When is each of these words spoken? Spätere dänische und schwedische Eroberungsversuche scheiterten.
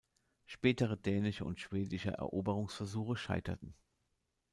Spätere 0.47 0.97
dänische 0.97 1.45
und 1.45 1.59
schwedische 1.59 2.13
Eroberungsversuche 2.17 3.15
scheiterten. 3.15 3.75